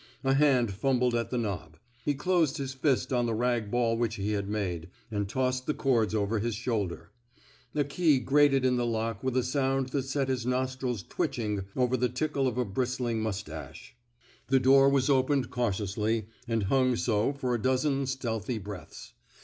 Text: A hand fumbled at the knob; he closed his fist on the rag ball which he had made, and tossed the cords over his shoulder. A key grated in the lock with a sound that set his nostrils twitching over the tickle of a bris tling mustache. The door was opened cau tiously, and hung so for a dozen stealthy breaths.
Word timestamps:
A 0.23 0.33
hand 0.33 0.71
fumbled 0.73 1.13
at 1.13 1.29
the 1.29 1.37
knob; 1.37 1.77
he 2.03 2.15
closed 2.15 2.57
his 2.57 2.73
fist 2.73 3.13
on 3.13 3.27
the 3.27 3.35
rag 3.35 3.69
ball 3.69 3.95
which 3.95 4.15
he 4.15 4.31
had 4.31 4.49
made, 4.49 4.89
and 5.11 5.29
tossed 5.29 5.67
the 5.67 5.75
cords 5.75 6.15
over 6.15 6.39
his 6.39 6.55
shoulder. 6.55 7.11
A 7.75 7.83
key 7.83 8.17
grated 8.17 8.65
in 8.65 8.77
the 8.77 8.85
lock 8.87 9.23
with 9.23 9.37
a 9.37 9.43
sound 9.43 9.89
that 9.89 10.01
set 10.05 10.27
his 10.27 10.43
nostrils 10.43 11.03
twitching 11.03 11.65
over 11.75 11.95
the 11.95 12.09
tickle 12.09 12.47
of 12.47 12.57
a 12.57 12.65
bris 12.65 12.97
tling 12.97 13.21
mustache. 13.21 13.95
The 14.47 14.59
door 14.59 14.89
was 14.89 15.07
opened 15.07 15.51
cau 15.51 15.69
tiously, 15.69 16.25
and 16.47 16.63
hung 16.63 16.95
so 16.95 17.31
for 17.31 17.53
a 17.53 17.61
dozen 17.61 18.07
stealthy 18.07 18.57
breaths. 18.57 19.13